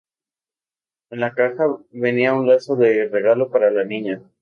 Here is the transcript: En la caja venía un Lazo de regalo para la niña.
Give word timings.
En 1.11 1.19
la 1.19 1.35
caja 1.35 1.77
venía 1.91 2.33
un 2.33 2.47
Lazo 2.47 2.75
de 2.75 3.07
regalo 3.09 3.51
para 3.51 3.69
la 3.69 3.83
niña. 3.83 4.19